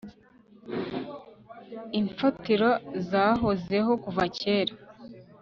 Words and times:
imfatiro 1.99 2.69
zahozeho 3.09 3.91
kuva 4.03 4.23
kera 4.39 4.73